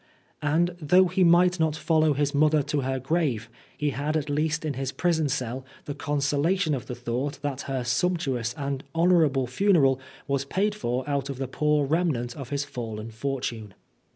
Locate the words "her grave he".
2.81-3.91